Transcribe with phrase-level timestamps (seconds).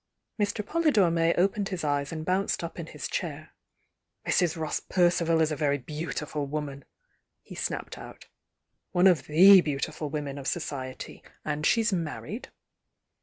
[0.39, 0.65] „„^„j Mr.
[0.65, 3.53] Polydore May opened his eyes and bounced UP in his chair.,
[4.27, 4.59] ^.,,„,„"Mrs.
[4.59, 6.85] Ross Percival is a very beautiful woman!
[7.43, 8.25] he snapped out.
[8.93, 11.21] "One of tM beautiful women of societv.
[11.45, 12.47] And she's married."